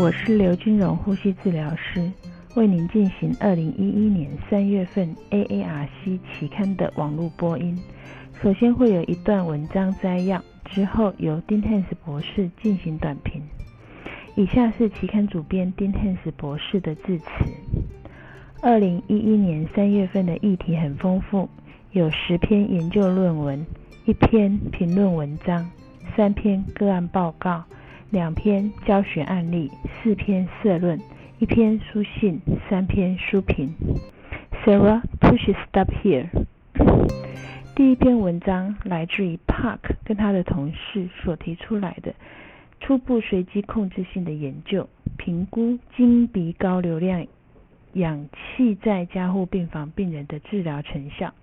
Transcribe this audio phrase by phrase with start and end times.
[0.00, 2.08] 我是刘君荣呼吸治疗师，
[2.54, 7.76] 为您进行二零一一年三月份 AARC 期刊的网络播音。
[8.40, 13.42] 首先会有一段文章摘要，之后由丁汉斯博士进行短评。
[14.36, 17.26] 以下是期刊主编丁汉斯博士的致辞。
[18.62, 21.48] 二零一一年三月份的议题很丰富，
[21.90, 23.66] 有十篇研究论文，
[24.06, 25.68] 一篇评论文章，
[26.16, 27.64] 三篇个案报告。
[28.10, 29.70] 两篇教学案例，
[30.02, 30.98] 四篇社论，
[31.38, 33.74] 一篇书信，三篇书评。
[34.64, 36.26] Sarah push stop here。
[37.76, 42.14] 第一篇文章来自于 Park 跟他的同事所提出来的
[42.80, 47.26] 初步随机控制性的研究，评估经鼻高流量
[47.92, 51.34] 氧气在加护病房病人的治疗成效。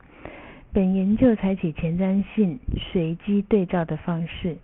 [0.74, 2.60] 本研究采取前瞻性
[2.92, 4.58] 随机对照的方式。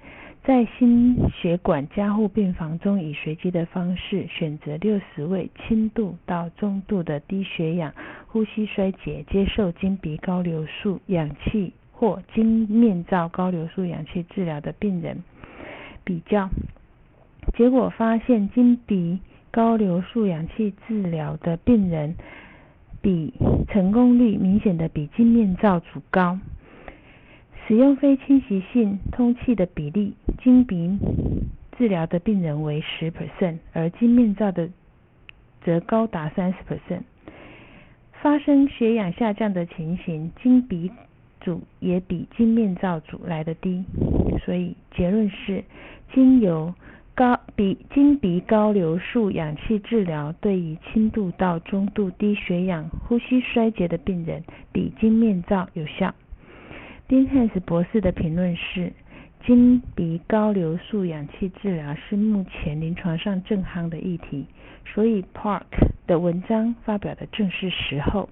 [0.43, 7.93] 在心血管加护病房中，以随机的方式选择六十位轻度到中度的低血氧、
[8.27, 15.23] 呼吸衰竭、接受经鼻高流速氧气或经面罩高流速氧气治疗的病人
[16.03, 16.49] 比较，
[17.55, 19.19] 结果发现经鼻
[19.51, 22.15] 高流速氧气治疗的病人
[22.99, 23.31] 比
[23.67, 26.39] 成功率明显的比经面罩组高。
[27.67, 30.97] 使用非侵袭性通气的比例，经鼻
[31.77, 34.69] 治疗的病人为十 percent，而经面罩的
[35.63, 37.01] 则高达三十 percent。
[38.21, 40.91] 发生血氧下降的情形，经鼻
[41.39, 43.83] 组也比经面罩组来的低。
[44.45, 45.63] 所以结论是，
[46.13, 46.73] 经由
[47.15, 56.13] 高比经鼻高流速氧气治疗，对于轻度到中度低血氧、呼吸衰竭的病人，比经面罩有效。
[57.11, 58.93] 丁汉斯博士的评论是：
[59.45, 64.45] 经鼻高流速氧气治疗是目前临床上正夯的议题，
[64.85, 65.65] 所以 Park
[66.07, 68.29] 的文章发表的正是时候。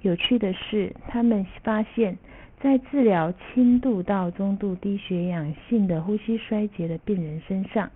[0.00, 2.16] 有趣的是，他们发现，
[2.58, 7.90] 在治疗轻度到中度低血氧性的呼吸衰竭的病人身上，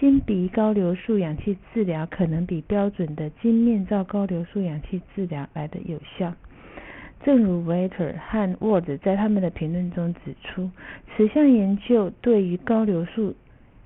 [0.00, 6.34] 经鼻高流速氧气治疗可能比标准的经面罩高流速氧气治疗来的有效。
[7.24, 10.70] 正如 Waiter 和 Ward 在他们的评论中指出，
[11.16, 13.34] 此项研究对于高流速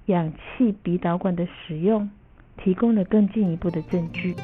[0.07, 2.09] 氧气鼻导管的使用
[2.57, 4.35] 提供了更进一步的证据。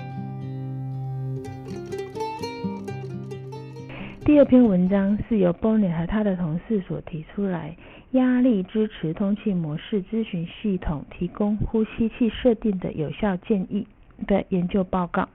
[4.25, 7.77] 第二篇文章是由 Bonnet 和他的同事所提出来，
[8.11, 13.87] 压力支持通气模式咨询系统提供呼吸器设定的有效建议
[14.27, 15.29] 的研究报告。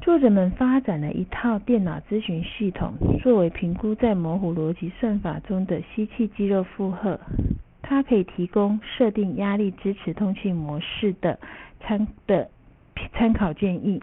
[0.00, 7.20] 作者们发展了一套电脑咨询系统，作为评估在模糊逻辑算法中的吸气肌肉负荷。
[7.82, 11.38] 它可以提供设定压力支持通气模式的
[11.80, 12.48] 参的
[13.12, 14.00] 参考建议。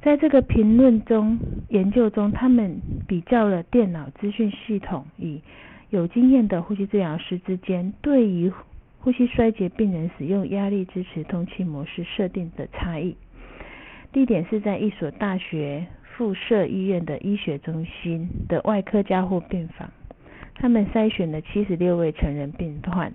[0.00, 1.36] 在这个评论中，
[1.68, 5.40] 研究中，他们比较了电脑资讯系统与
[5.90, 8.52] 有经验的呼吸治疗师之间对于
[9.00, 13.16] 呼吸衰竭病人使用压力支持通气模式设定的差异。
[14.10, 19.90] 地点是在一所大学附设医院的医学中心的外科加护病房。
[20.54, 23.12] 他们筛选了七十六位成人病患，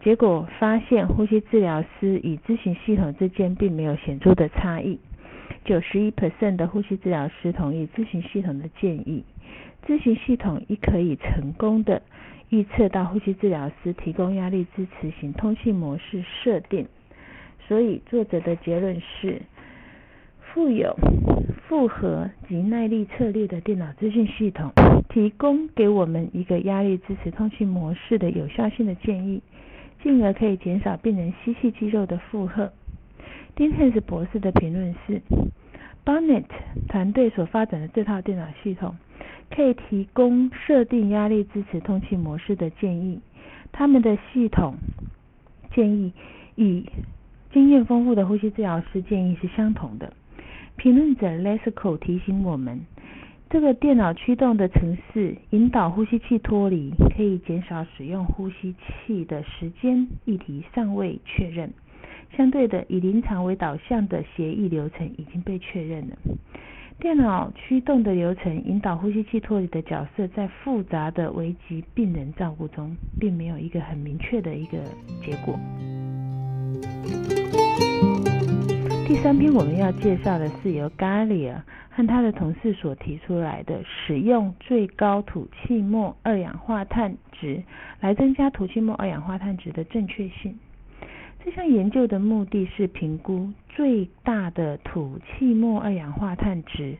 [0.00, 4.98] 结果发现呼吸治疗师与咨询系统之间并没有显著的差异。
[5.64, 9.24] 九十一 percent 的呼吸治疗师同意咨询系统的建议。
[9.84, 12.00] 咨询系统亦可以成功的
[12.50, 16.86] 预测到呼吸治疗师提供压力支持型通气模式设定。
[17.66, 19.42] 所以作者的结论是。
[20.56, 20.96] 富有
[21.68, 24.72] 复合及耐力策略的电脑资讯系统，
[25.10, 29.42] 提供给我们一个压力支持通气模式的有效性的建议，
[30.02, 32.72] 进而可以减少病人吸气肌肉的负荷。
[33.54, 35.20] 丁汉斯博士的评论是
[36.06, 36.46] ：Bonnet
[36.88, 38.96] 团队所发展的这套电脑系统，
[39.54, 43.20] 可以提供设定压力支持通气模式的建议。
[43.72, 44.76] 他们的系统
[45.74, 46.14] 建议
[46.54, 46.82] 与
[47.52, 50.10] 经验丰富的呼吸治疗师建议是相同的。
[50.76, 52.80] 评论者 Lesko 提醒我们，
[53.48, 58.74] 这个电脑驱动的程式引导呼吸器脱离，可以减少使用呼吸
[59.06, 60.06] 器的时间。
[60.24, 61.72] 议题尚未确认。
[62.36, 66.16] 相对的，以临床为导向的协议流程已经被确认了。
[66.98, 74.78] 电脑驱动的流程引导呼吸器脱离的角色，在复杂的危急病人照顾中，并没有一个很明确的一个
[75.24, 75.58] 结果。
[79.06, 87.62] 第三篇我们要介绍的是由 Galia 和他的同事所提出来的，使用最高吐气末二氧化碳值
[88.00, 90.58] 来增加吐气末二氧化碳值的正确性。
[91.44, 96.96] 这项研究的目的是评估最大的吐气末二氧化碳值，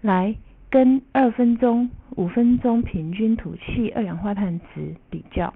[0.00, 0.34] 来
[0.70, 5.52] 跟二分钟、五分钟平均吐气二氧化碳值比较。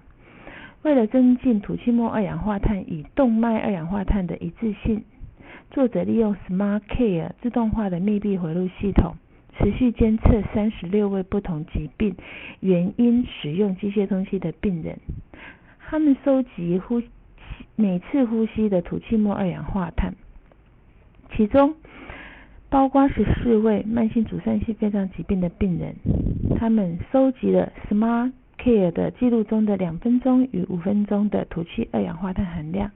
[0.82, 5.02] 为了增进吐气末二氧化碳与动脉二氧化碳的一致性，
[5.70, 9.14] 作者利用 Smart Care 自动化的密闭回路系统，
[9.58, 12.14] 持续监测三十六位不同疾病
[12.60, 14.98] 原因使用机械通气的病人。
[15.88, 17.08] 他们收集呼吸
[17.74, 20.14] 每次呼吸的吐气末二氧化碳，
[21.36, 21.74] 其中
[22.70, 25.94] 包括十四位慢性阻塞性肺脏疾病的病人。
[26.58, 32.90] 他们收集了 Smart Care 的记录中的两分钟与五分钟的吐气二氧化碳含量，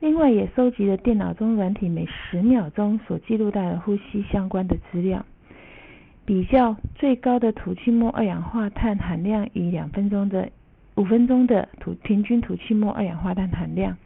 [0.00, 5.24] 另外也收集了电脑中软体每十秒钟所记录到的呼吸相关的资料，
[6.24, 10.50] 比较最高的吐气末二氧化碳含量与两分钟的。
[10.96, 13.98] 五分钟的吐平均吐气末二氧化碳含量，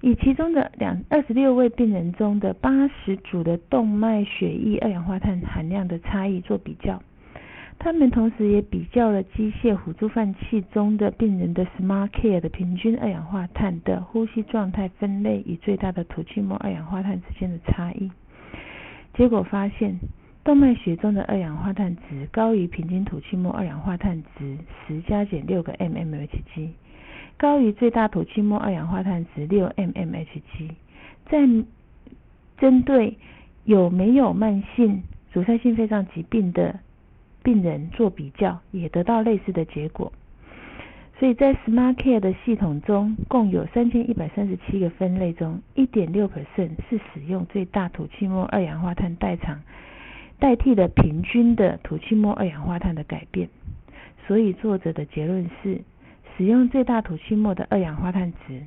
[0.00, 7.02] 以其中的两二十六位病人中的八十组的动脉血液二氧化碳含量的差异做比较。
[7.78, 18.10] 他们同时也比较了机械辅助换气中的病人的 Smart Care 的平均二氧化碳的呼吸状态分类与最大的吐气末二氧化碳之间的差异。
[19.14, 19.98] 结果发现。
[20.44, 26.70] 动脉血中的二氧化碳值高于平均吐气末二氧化碳值十加减六个 mmHg，
[27.36, 30.70] 高于最大吐气末二氧化碳值六 mmHg。
[31.28, 31.40] 在
[32.56, 33.18] 针对
[33.64, 35.02] 有没有慢性
[35.34, 36.80] 阻塞性肺脏疾病的
[37.48, 40.12] 病人做比较，也得到类似的结果。
[41.18, 49.62] 所以在 Smart Care 的系统中，共有三千一百三十七个分类中，一点六 percent 是使用最大吐气末二氧化碳代偿。
[50.38, 53.48] 代替了平均的吐气末二氧化碳的改变，
[54.26, 55.80] 所以作者的结论是，
[56.36, 58.60] 使用最大吐气末的二氧化碳值，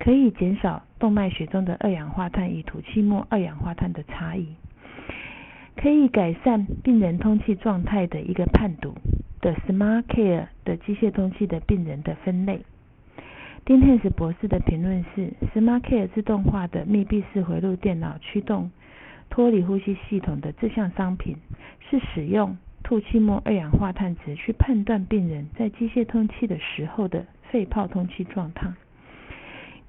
[0.00, 4.48] 可以减少动脉血中的二氧化碳与吐气末二氧化碳的差异，
[5.76, 8.94] 可以改善病人通气状态的一个判读
[9.40, 12.60] 的 Smart Care 的机械通气的病人的分类。
[13.64, 18.70] 丁汉斯博士的评论是，Smart Care 自动化的密闭式回路电脑驱动。
[19.28, 21.36] 脱离呼吸系统的这项商品
[21.90, 28.72] 是使用吐气末二氧化碳值去判断病人在机械通气的时候的肺泡通气状态。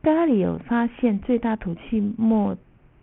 [0.01, 2.57] 咖喱有发现最大吐气末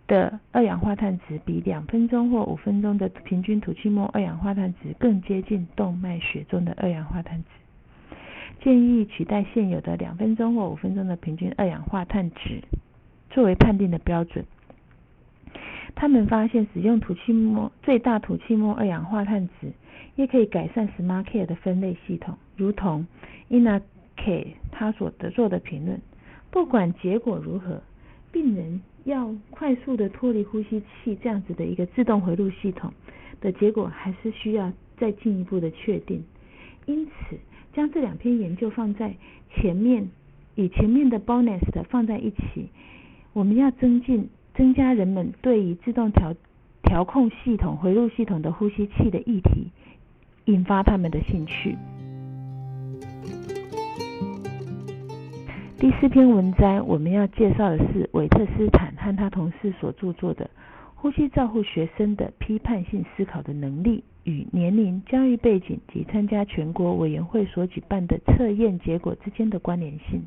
[0.07, 8.15] 的二氧化碳值比两分钟或五分钟的平均吐气末二氧化碳值更接近动脉血中的二氧化碳值，
[8.63, 12.61] 建议取代现有的两分钟或五分钟的平均二氧化碳值
[13.31, 14.45] 作为判定的标准。
[15.95, 19.71] 他们发现使用吐气末最大吐气末二氧化碳值，
[20.15, 23.07] 也可以改善 Smart Care 的分类系统，如同
[23.49, 23.81] Ina
[24.17, 26.01] K 他所得做的评论。
[26.51, 27.81] 不管结果如何，
[28.31, 32.91] 病人要快速的脱离呼吸器这样子的一个自动回路系统
[33.39, 36.21] 的结果，还是需要再进一步的确定。
[36.85, 37.37] 因此，
[37.73, 39.15] 将这两篇研究放在
[39.55, 40.09] 前面，
[40.55, 42.69] 与前面的 Bonus 的放在一起，
[43.31, 44.27] 我们要增进。
[44.57, 46.33] 增加人们对于自动调
[46.81, 49.69] 调控系统、回路系统的呼吸器的议题，
[50.45, 51.75] 引发他们的兴趣。
[55.85, 60.45] 第四篇文章我们要介绍的是韦特斯坦和他同事所著作的
[60.95, 70.25] 《呼吸照护学生的批判性思考的能力与年龄、教育背景及参加全国委员会所举办的测验结果之间的关联性》。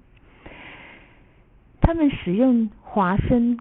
[1.80, 3.58] 他们使用华生。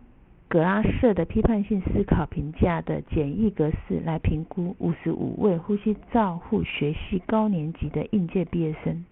[0.49, 9.03] 格拉瑟的批判性思考评价的简易格式来评估五十五位呼吸照护学系高年级的应届毕业生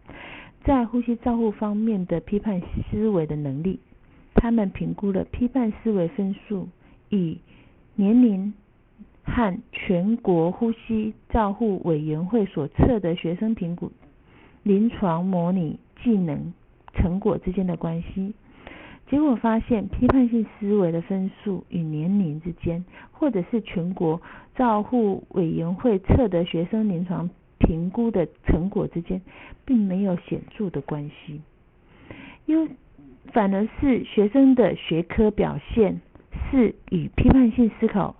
[0.65, 2.59] 在呼吸照护方面的批判
[2.91, 3.79] 思维的能力。
[4.33, 6.67] 他们评估了批判思维分数
[7.09, 7.37] 与
[7.95, 8.53] 年龄
[9.23, 13.91] 和全国呼吸照护委员会所测的学生评估
[14.61, 16.53] 临床模拟技能
[16.93, 18.33] 成果之间的关系。
[19.07, 24.19] 结果发现，批判性思维的分数与年龄之间，或者是全国
[24.55, 29.21] 照护委员会测的学生临床评估的成果之间，
[29.65, 31.41] 并没有显著的关系。
[32.45, 32.67] 又
[33.33, 36.01] 反而是学生的学科表现
[36.51, 38.15] 是与批判性思考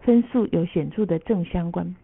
[0.00, 1.96] 分数有显著的正相关。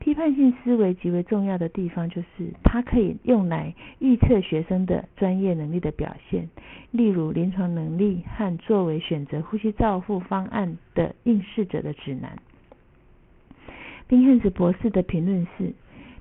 [0.00, 6.50] 批判性思维极为重要的地方，就是它可以用来预测学生的专业能力的表现，
[6.90, 12.36] 例如临床能力和作为选择呼吸照护方案的应试者的指南。
[14.06, 15.72] 宾汉斯博士的评论是：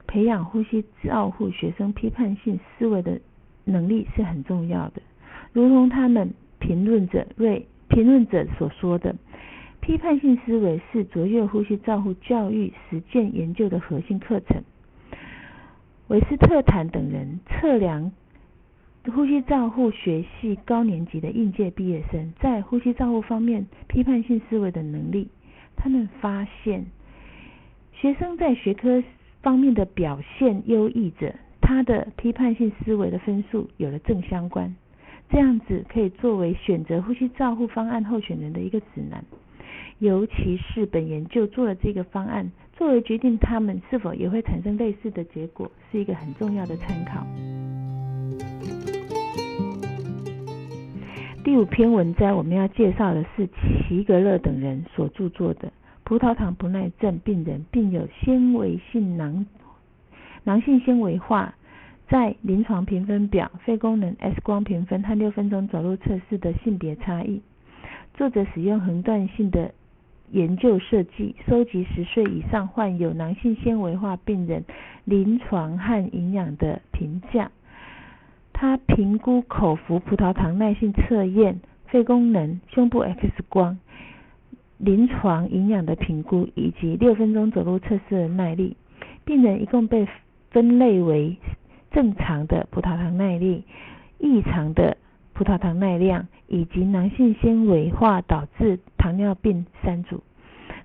[0.07, 3.19] 培养呼吸照护学生批判性思维的
[3.65, 5.01] 能力是很重要的，
[5.51, 9.15] 如同他们评论者瑞评论者所说的，
[9.81, 14.63] 批判性思维是卓越呼吸照护教育实践研究的核心课程。
[16.07, 18.11] 维斯特坦等人测量
[19.13, 25.29] 呼吸照护学系高年级的应届毕业生在呼吸照护方面批判性思维的能力，
[25.75, 26.85] 他们发现
[27.93, 29.01] 学生在学科
[29.43, 34.73] 方面的表现优异者，他的批判性思维的分数有了正相关。
[35.29, 39.21] 这样子可以作为选择呼吸照护方案候选人的一个指南，
[39.99, 47.27] 尤其是本研究做了这个方案，作为决定他们是否也会产生类似的结果，是一个很重要的参考。
[51.43, 53.45] 第五篇文章我们要介绍的是
[53.89, 55.67] 齐格勒等人所著作的
[56.13, 59.47] 《葡萄糖不耐症病人并有纤维性囊
[60.43, 61.55] 囊性纤维化》。
[62.07, 67.41] 在临床评分表、肺功能 X 光评分和六分钟走路测试的性别差异。
[68.13, 69.73] 作者使用横断性的
[70.29, 74.63] 研究设计，收集十岁以上患有囊性纤维化病人
[75.05, 77.49] 临床和营养的评价。
[78.53, 83.79] 他评估口服葡萄糖耐性测验、肺功能、胸部 X 光、
[84.83, 88.75] 临床营养的评估以及六分钟走路测试的耐力。
[89.25, 90.07] 病人一共被
[90.51, 91.37] 分类为。
[91.95, 93.63] 正常的葡萄糖耐力、
[94.17, 94.97] 异常的
[95.33, 100.23] 葡萄糖耐量以及囊性纤维化导致糖尿病三组，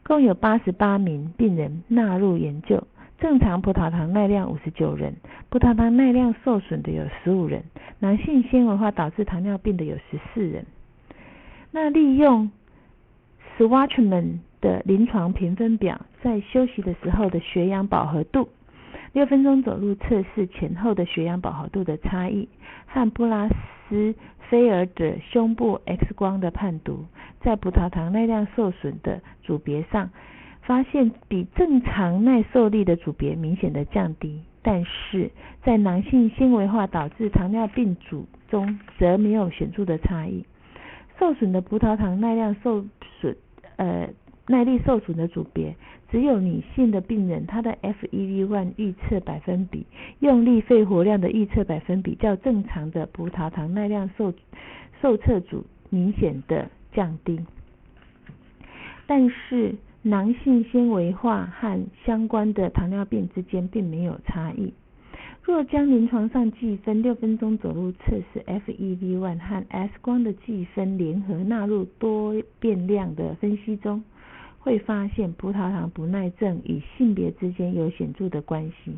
[0.03, 2.87] 共有八十八名病人纳入研究。
[3.19, 5.15] 正常葡萄糖耐量五十九人，
[5.49, 7.65] 葡萄糖耐量受损的有十五人，
[8.01, 10.67] 囊性纤维化导致糖尿病的有十四人。
[11.71, 12.51] 那利用
[13.59, 18.49] Swatchman 的临床评分表，在休息的时候的血氧饱和度。
[19.13, 22.49] 六分钟走路测试前后的血氧饱和度的差异，
[22.87, 24.15] 和布拉斯
[24.49, 27.05] 菲尔德胸部 X 光的判读，
[27.41, 30.09] 在葡萄糖耐量受损的组别上，
[30.63, 35.33] 发现比正常耐受力的组别明显的降低，但是
[35.65, 40.45] 在囊性纤维化导致糖尿病组中则没有显著的差异。
[41.19, 42.85] 受损的葡萄糖耐量受
[43.21, 43.37] 损，
[43.79, 44.09] 呃。
[44.51, 45.77] 耐力受损的组别，
[46.11, 49.85] 只有女性的病人，她的 FEV1 预测百分比、
[50.21, 54.33] 用力肺活量的预测百分比较正常的葡萄糖耐量受
[55.03, 57.39] 受测组明显的降低，
[59.07, 64.73] 但是囊性纤维化和相关的糖尿病之间并没有差异。
[65.49, 74.05] 若将临床上计分六分钟走路测试 FEV1 和 X 光的计分联合纳入多变量的分析中，
[74.59, 78.93] 会发现葡萄糖不耐症与性别之间有显著的关系。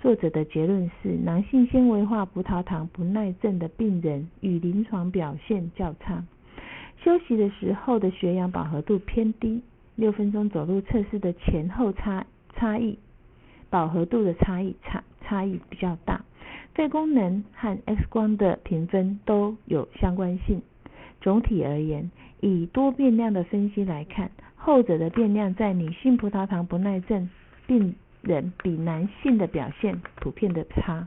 [0.00, 6.26] 作者的结论是，男性纤维化葡萄糖不耐症的病人与临床表现较差。
[7.04, 9.62] 休息的时候的血氧饱和度偏低，
[9.94, 12.98] 六分钟走路测试的前后差差异，
[13.70, 16.24] 饱和度的差异差差异比较大。
[16.74, 20.62] 肺功能和 X 光的评分都有相关性。
[21.20, 24.30] 总体而言，以多变量的分析来看。
[24.56, 27.28] 后者的变量在女性葡萄糖不耐症
[27.66, 31.06] 病人比男性的表现普遍的差。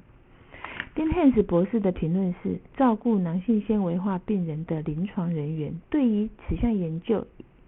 [0.94, 7.26] 丁汉斯博士的评论是：照顾男性纤维化病人的临床人员对于此项研究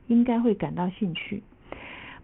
[0.07, 1.41] 应该会感到兴趣。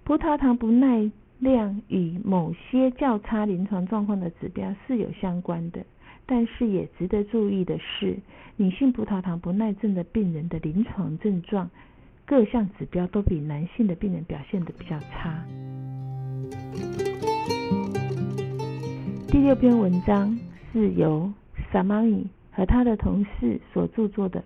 [0.03, 5.85] 葡萄糖不耐量与某些较差临床状况的指标是有相关的，
[6.25, 8.17] 但是也值得注意的是，
[8.55, 11.69] 女性葡萄糖不耐症的病人的临床症状。
[12.27, 15.45] 各项指标都比男性的病人表现的比较差。
[19.27, 20.35] 第六篇文章
[20.73, 21.31] 是由
[21.71, 24.43] Samani 和他的同事所著作的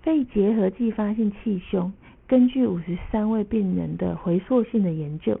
[0.00, 1.92] 肺结核继发性气胸，
[2.26, 5.38] 根据五十三位病人的回溯性的研究，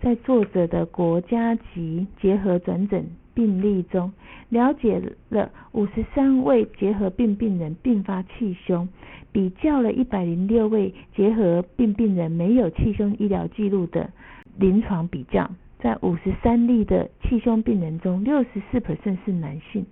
[0.00, 4.12] 在作者的国家级结核转诊病例中，
[4.48, 8.88] 了解了五十三位结核病病人并发气胸。
[9.32, 14.08] 比较了一百零六位结核病病人没有气胸医疗记录的
[14.56, 19.84] 临床比较，在五十三例的气胸病人中，六十四 percent 是男性，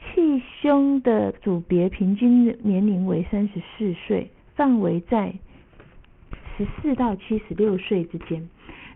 [0.00, 5.32] 气胸的组别平均年龄为三十四岁，范围在
[6.56, 8.48] 十四到七十六岁之间，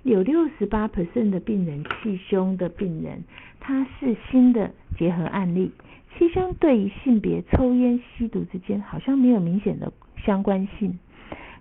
[0.03, 3.23] 有六十八 percent 的病人气胸的病人，
[3.61, 5.71] 他是新的结合案例。
[6.19, 9.93] 气胸对于性别、抽烟、吸毒之间好像没有明显的
[10.25, 10.99] 相关性。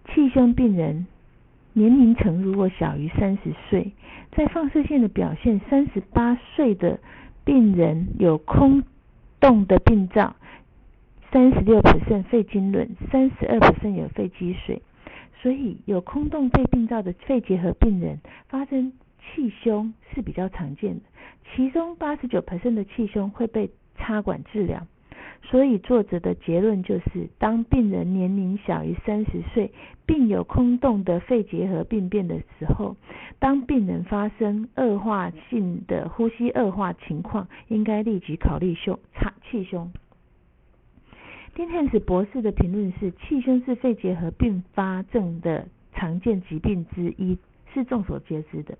[0.07, 1.05] 气胸病人
[1.73, 3.93] 年龄层如果小于三十岁，
[4.31, 6.99] 在放射线的表现，三十八岁的
[7.45, 8.83] 病人有空
[9.39, 10.35] 洞的病灶，
[11.31, 14.81] 三十六 percent 肺经纶，三十二 percent 有肺积水。
[15.41, 21.01] 所以有空洞肺病灶的肺结核病人发生气胸是比较常见的，
[21.55, 24.85] 其中八十九 percent 的气胸会被插管治疗。
[25.43, 29.71] 所以作者的结论就是，当病人年龄小于三十岁，
[30.05, 32.95] 并有空洞的肺结核病变的时候，
[33.39, 39.91] 当病人发生恶化性的呼吸恶化情况，应该立即考虑胸插气胸。
[41.61, 47.37] 金汉斯博士的评论是：气胸是肺结核并发症的常见疾病之一，
[47.71, 48.79] 是众所皆知的，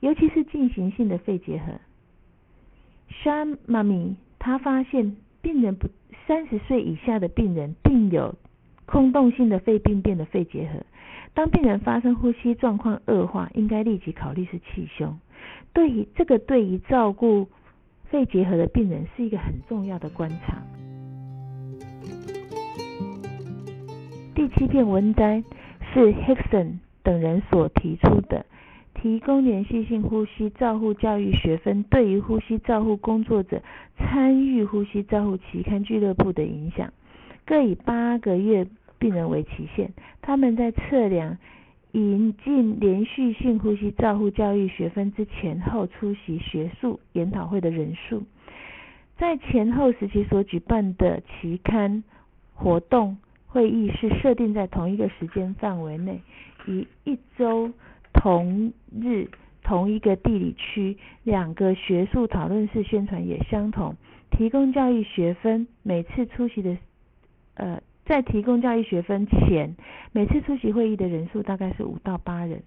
[0.00, 1.78] 尤其是进行性的肺结核。
[3.10, 5.16] 山妈咪他发现。
[5.42, 5.88] 病人不
[6.26, 8.34] 三十岁以下的病人并有
[8.86, 10.82] 空洞性的肺病变的肺结核。
[11.34, 15.18] 当病人发生呼吸状况恶化，应该立即考虑是气胸。
[15.74, 17.46] 对于这个，对于照顾
[18.04, 20.62] 肺结核的病人是一个很重要的观察。
[24.34, 25.44] 第七篇文摘
[25.92, 28.44] 是 Hickson 等人所提出的。
[28.94, 33.62] 提供连续性呼吸照护教育学分对于呼吸照护工作者
[33.96, 36.92] 参与呼吸照护期刊俱乐部的影响，
[37.44, 38.66] 各以八个月
[38.98, 39.92] 病人为期限。
[40.22, 41.36] 他们在测量
[41.92, 48.24] 引进连续性呼吸照护教育学分之前后出席学术研讨会的人数，
[49.18, 52.02] 在前后时期所举办的期刊
[52.54, 53.18] 活动
[53.54, 56.20] 会议是设定在同一个时间范围内，
[56.66, 57.72] 以一周。
[58.16, 59.28] 同日
[59.64, 63.96] 同一个地理区，两个学术讨论式宣传也相同。
[64.30, 66.78] 提供教育学分，每次出席的
[67.54, 69.74] 呃，在提供教育学分前，
[70.12, 72.62] 每次出席会议的人数大概是五到八人。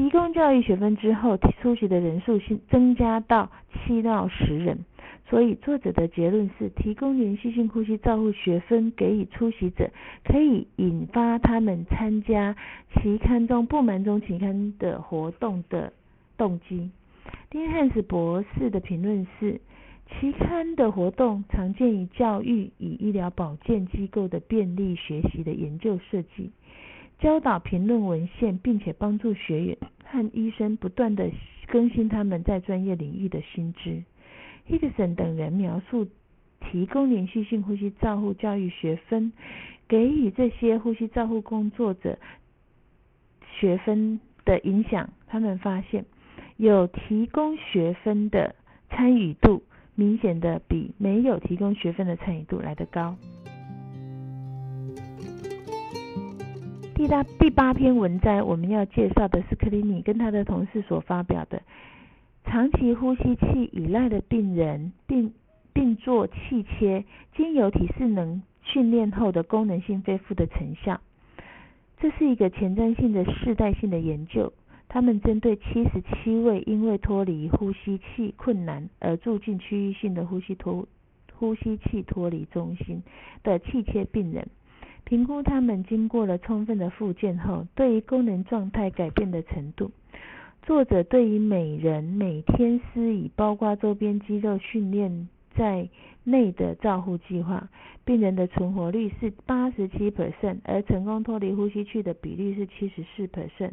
[0.00, 2.40] 提供教育学分之后，出席的人数
[2.70, 4.86] 增加到七到十人。
[5.28, 9.90] 所以，作者的结论是：提供连续性呼吸照护学分给予出席者，
[10.24, 12.56] 可以引发他们参加
[12.94, 15.92] 期刊中不满中期刊的活动的
[16.38, 16.90] 动机。
[17.50, 19.60] 丁汉斯博士的评论是：
[20.08, 26.50] 期刊的活动常见于教育与医疗保健机构的便利学习的研究设计，
[27.20, 31.30] 教导评论文献，并且帮助学员和医生不断的
[31.66, 34.02] 更新他们在专业领域的新知。
[34.66, 36.08] h i g s o n 等人描述
[36.60, 39.32] 提供连续性呼吸照护教育学分，
[39.86, 42.18] 给予这些呼吸照护工作者
[43.58, 45.10] 学分的影响。
[45.26, 46.06] 他们发现，
[46.56, 48.54] 有提供学分的
[48.88, 49.62] 参与度
[49.94, 53.16] 明显的比没有提供学分的参与度来得高。
[57.00, 61.62] 第八第八篇文摘，我们要介绍的是克里尼跟他的同事所发表的。
[62.44, 65.32] 长期呼吸器依赖的病人，并
[65.72, 71.00] 并做气切，经由体适能训练后的功能性恢复的成效。
[71.96, 74.52] 这是一个前瞻性的世代性的研究。
[74.86, 80.86] 他们针对七十七位因为脱离呼吸器困难而住进区域性的呼吸脱
[81.32, 83.02] 呼吸器脱离中心
[83.42, 84.46] 的气切病人，
[85.10, 89.90] 评估他们经过了充分的复健后，对于功能状态改变的程度。
[90.62, 95.88] 作者对于每人每天施以包括周边肌肉训练在
[96.22, 97.68] 内的照护计划，
[98.04, 103.72] 病人的存活率是八十七 percent，而成功脱离呼吸器的比率是七十四 percent。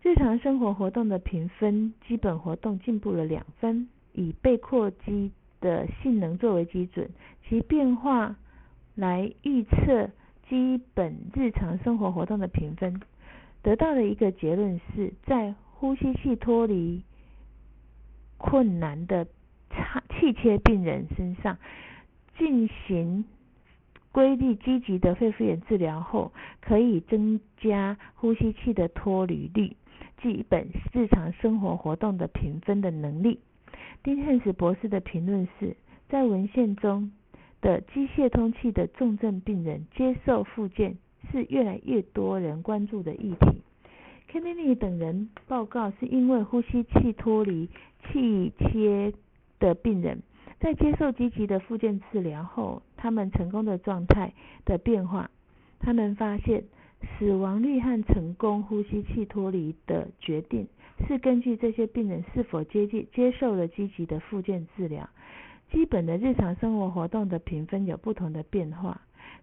[0.00, 7.10] 日常生活活动的评分，基本活动进步了两分，以被扩肌的性能作为基准，
[7.48, 8.36] 其变化
[8.94, 10.10] 来预测
[10.48, 13.00] 基本日常生活活动的评分。
[13.62, 17.02] 得到的一个结论是在呼吸器脱离
[18.38, 19.26] 困难的
[19.70, 21.58] 差气切病人身上
[22.36, 23.24] 进行
[24.10, 29.76] 规律积极的肺复原治疗后，可以增加呼吸器的脱离率，
[30.20, 33.40] 基本日常生活活动的评分的能力。
[34.02, 35.76] 丁汉斯博士的评论是
[36.08, 37.12] 在文献中
[37.62, 40.98] 的机械通气的重症病人接受复健。
[41.30, 43.62] 是越来越多人关注的议题。
[44.30, 47.70] Kennedy 等人报告，是因为呼吸器脱离
[48.02, 49.14] 气切
[49.60, 50.20] 的病人，
[50.58, 55.30] 在接受积极的复健治疗后，他们成功的状态的变化。
[55.78, 56.64] 他们发现，
[57.16, 60.66] 死亡率和成功呼吸器脱离的决定，
[61.06, 65.08] 是根据这些病人是否接近接受了积极的复健治疗。
[65.72, 69.00] 基本的日常生活活动的评分有不同的变化。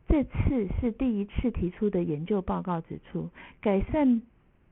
[0.08, 4.22] 这次是第一次提出的研究报告指出，改善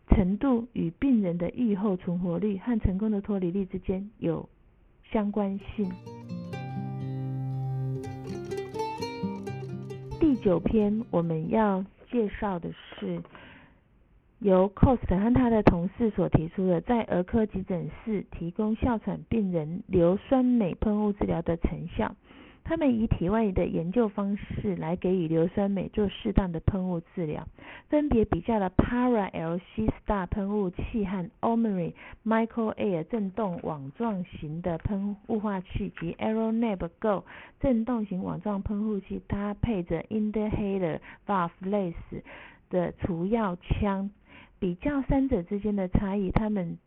[0.09, 4.47] 程度与病人的愈后存活率和成功的脱离率之间有
[5.11, 5.91] 相关性。
[10.19, 13.21] 第九篇我们要介绍的是
[14.39, 22.15] 由 Cost 和他的同事所提出的，在儿科急诊室提供哮喘病人硫酸镁喷雾治疗的成效。
[22.63, 27.47] 他们以体外的研究方式来给予硫酸镁做适当的喷雾治疗，
[27.87, 31.93] 分别比较了 Para LC Star 喷雾器和 Omri
[32.25, 37.23] Micro Air 振动网状型的喷雾化器及 Aeronab Go
[37.61, 42.21] 振动型网状喷雾器，搭配着 Inhaler Valve 类似
[42.69, 44.11] 的除药枪，
[44.59, 46.31] 比较三者之间的差异。
[46.31, 46.77] 他们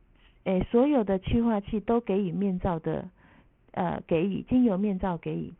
[0.44, 3.08] 诶，所有的去化器都给予面罩的，
[3.72, 5.52] 呃，给予精油面罩给予。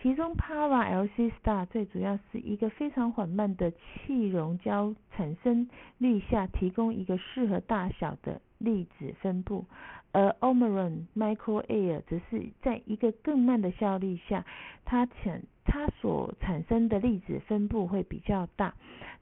[0.00, 9.64] 其中，Para LC Star 最主要是一个非常缓慢的气溶胶产生率下提供一个适合大小的粒子分布，
[10.12, 14.44] 而 Omron Micro Air 则是在一个更慢的效率下，
[14.84, 18.74] 它产它所产生的粒子分布会比较大。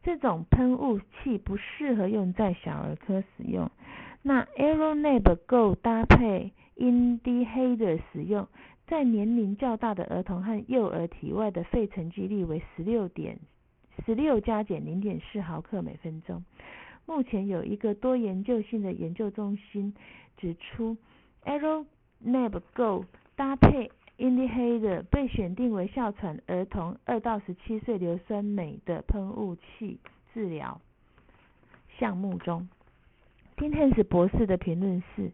[0.03, 3.71] 这种喷雾器不适合用在小儿科使用。
[4.23, 8.47] 那 Aeronab Go 搭配 Inhaler 使用。
[8.87, 13.39] 在年龄较大的儿童和幼儿体外的肺沉积率为十六点
[14.05, 16.45] 十六加减零点四毫克每分钟。
[17.07, 19.95] 目前有一个多研究性的研究中心
[20.41, 20.97] 指出
[21.45, 23.05] ，Aeronab Go
[23.37, 29.99] 搭配 Inhaler 被选定为哮喘儿童二到十七岁硫酸镁的喷雾器
[30.33, 30.81] 治疗
[31.99, 32.69] 项目中。
[33.57, 35.31] 丁汉斯博士的评论是：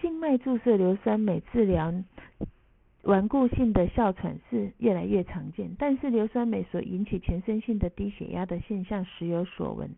[0.00, 1.92] 静脉注射硫酸镁治疗。
[3.02, 9.90] 顽固性的哮喘是越来越常见，但是硫酸镁所引起全身性的低血压的现象时有所闻。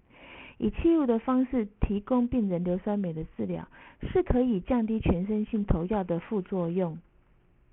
[0.58, 3.66] 以气入的方式提供病人硫酸镁的治疗，
[4.12, 6.98] 是可以降低全身性投药的副作用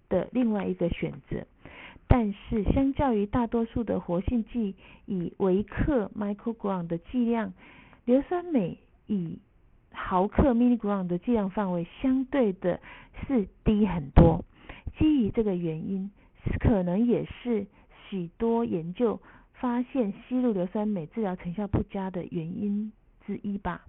[0.08, 1.46] 的另外一个选择。
[2.08, 4.76] 但是，相较于大多数的活性剂
[5.08, 7.54] 以微克 （microgram） 的剂量，
[8.06, 9.40] 硫酸镁以
[9.92, 12.80] 毫克 （milligram） 的剂量范围相对的
[13.26, 14.46] 是低很多。
[15.00, 16.12] 基于这个原因，
[16.60, 17.66] 可能也是
[18.08, 19.20] 许多研究
[19.66, 22.92] 发现吸入硫酸镁治疗成效不佳的原因
[23.26, 23.84] 之一吧。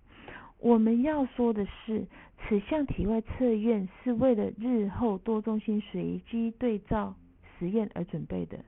[0.59, 2.07] 我们要说的是，
[2.39, 7.15] 此项体外测验是为了日后多中心随机对照
[7.59, 8.59] 实验而准备的。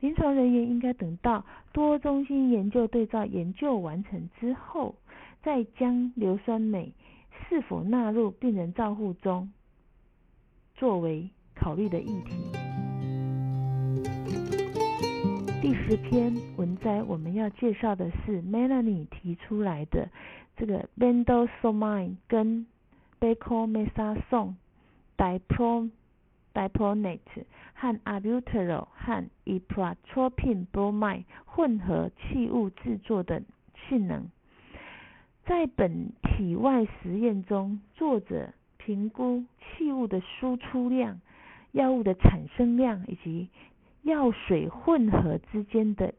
[0.00, 4.94] 临床人员应该等到多中心研究对照研究完成之后，
[5.42, 6.94] 再将硫酸镁
[7.46, 9.52] 是否纳入病人照护中
[10.76, 11.28] 作为。
[11.60, 12.67] 考虑的议题。
[15.68, 20.08] 第十篇文摘我们要介绍的是 Melanie 提出来的
[20.56, 22.66] 这个 Bendosomine 跟
[23.20, 24.54] Becomethasone
[25.18, 25.90] Dipro
[26.54, 31.24] Dipronate 和 Albuterol 和 e p r a t r o p i n bromide
[31.44, 33.42] 混合器物制作的
[33.90, 34.30] 性能。
[35.44, 41.20] 在本体外实验中，作者评估器物的输出量。
[41.72, 43.48] 药物的产生量以及
[44.02, 46.14] 药水混合之间的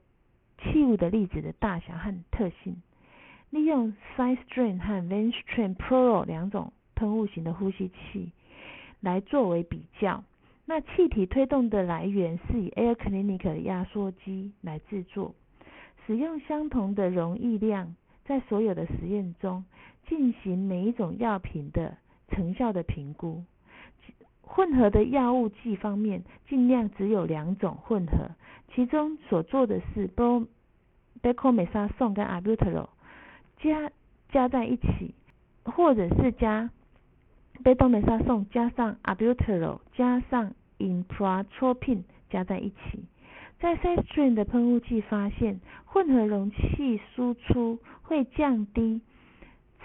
[0.58, 2.82] 气雾的粒子的大小和特性，
[3.50, 8.32] 利用 SideStream 和 VenStream Pro 两种喷雾型的呼吸器
[9.00, 10.24] 来作为比较。
[10.66, 15.34] 那气体推动的来源是以 Air Clinic 的压缩机来制作，
[16.06, 19.66] 使用相同的容易量，在所有的实验中
[20.08, 23.44] 进行每一种药品的成效的评估。
[24.52, 28.32] 混合的药物剂方面，尽量只有两种混合，
[28.74, 30.48] 其中所做的是 b
[31.22, 32.90] 贝克美沙颂跟 Albuterol
[33.58, 33.92] 加
[34.32, 35.14] 加在一起，
[35.64, 36.72] 或者是加
[37.64, 43.06] 贝多美沙颂加上 Albuterol 加上 Impratropin 加在一起。
[43.60, 49.02] 在 s i d e s t r e a m 的喷雾器发现，混合容器输出会降低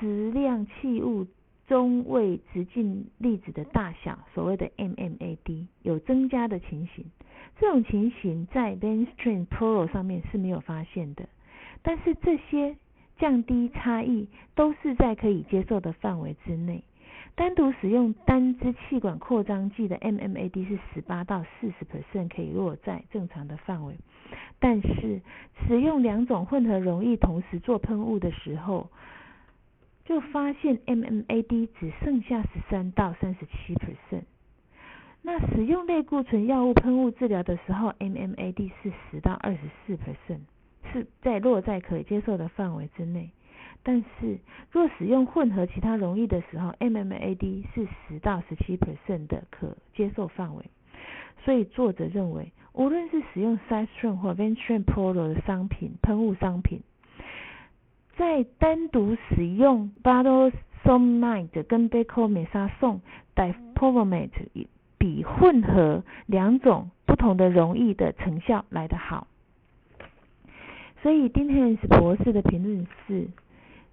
[0.00, 1.27] 质量气雾。
[1.66, 7.07] 中位直径粒子的大小，所谓的 MMAD 有增加的情形。
[7.59, 11.29] 这种情形在 Mainstream Pro 上面是没有发现的。
[11.83, 12.77] 但是这些
[13.18, 16.83] 降低差异都是在可以接受的范围之内。
[17.37, 23.96] 单独使用单支气管扩张剂的 MMAD 是十八到四十 percent 可以落在正常的范围。
[24.61, 25.20] 但是
[25.66, 28.88] 使用两种混合溶液同时做喷雾的时候，
[30.04, 34.24] 就发现 MMAD 只剩下十三到三十七 percent。
[35.22, 40.40] 那使用类固醇药物喷雾治疗的时候，MMAD 是十到二十四 percent，
[40.92, 43.30] 是在落在可接受的范围之内。
[43.82, 44.38] 但是
[44.70, 50.64] 若使用混合其他溶液的时候，MMAD 是十到十七 percent 的可接受范围。
[51.44, 56.82] 所以作者认为，无论是使用 Sidestream 或 Ventron Pro 的商品喷雾商品，
[58.16, 60.53] 在单独使用 Bottle
[60.85, 63.00] Somnite 跟 Becomethasone
[63.35, 64.66] Dipropionate
[64.98, 69.27] 比混合两种不同的溶液的成效来得好。
[71.03, 73.29] 所以丁汉斯博士的评论是。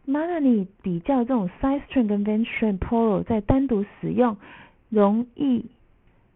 [0.05, 4.37] m a 你比较这种 Sidestream 跟 Ventream Pro 在单独使用
[4.89, 5.65] 容易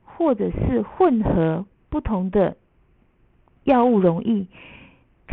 [0.04, 2.58] 或者是混合不同的
[3.64, 4.48] 药物容易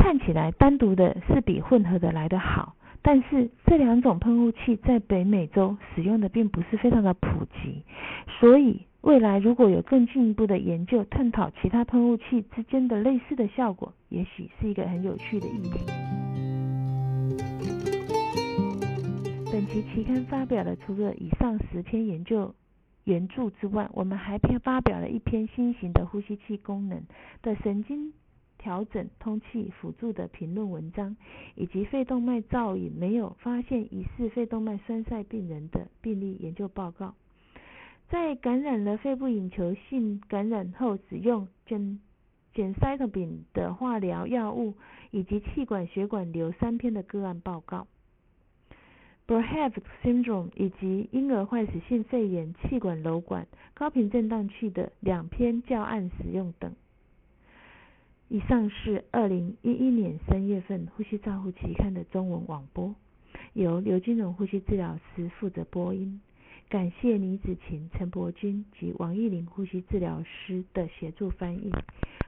[0.02, 7.84] 看起来单独的是比混合的来得好，但是这两种喷雾器在北美洲使用的并不是非常的普及，
[8.40, 15.86] 所以未来如果有更进一步的研究探讨其他喷雾器之间的类似的效果，也许是一个很有趣的议题。
[19.52, 22.52] 本期期刊发表了除了以上十篇研究
[23.04, 27.00] 原著之外，我们还篇发表了一篇新型的呼吸器功能
[27.40, 28.12] 的神经
[28.62, 31.16] 调整通气辅助的评论文章，
[31.56, 37.14] 以及肺动脉造影没有发现疑似肺动脉栓塞病人的病例研究报告。
[38.08, 41.98] 在感染了肺部隐球性感染后，使用减
[42.54, 44.74] 减塞特丙的化疗药物
[45.10, 47.88] 以及气管血管瘤三篇的个案报告。
[49.24, 56.74] b r h a v syndrome 以及婴儿坏死性肺炎气管瘘管高频振荡器的两篇教案使用等。
[58.32, 62.94] 以上是二零一一年三月份呼吸照护期刊的中文网播，
[63.52, 66.18] 由刘金荣呼吸治疗师负责播音。
[66.70, 71.70] 感谢倪子晴、陈伯君及王艺玲呼吸治疗师的协助翻译，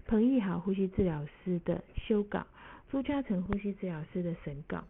[0.07, 2.47] 彭义豪呼吸治疗师的修稿，
[2.91, 4.85] 朱嘉诚呼吸治疗师的审稿。